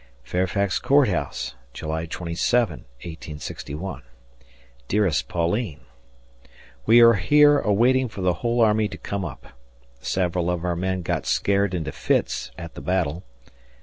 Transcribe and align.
Fairfax 0.23 0.79
Court 0.79 1.09
House, 1.09 1.53
July 1.73 2.07
27, 2.07 2.85
1861. 3.05 4.01
Dearest 4.87 5.27
Pauline: 5.27 5.81
We 6.87 7.01
are 7.01 7.13
here 7.13 7.59
awaiting 7.59 8.07
for 8.07 8.21
the 8.21 8.33
whole 8.41 8.61
army 8.61 8.87
to 8.87 8.97
come 8.97 9.23
up... 9.23 9.49
Several 9.99 10.49
of 10.49 10.65
our 10.65 10.75
men 10.75 11.03
got 11.03 11.27
scared 11.27 11.75
into 11.75 11.91
fits 11.91 12.49
at 12.57 12.73
the 12.73 12.81
battle. 12.81 13.21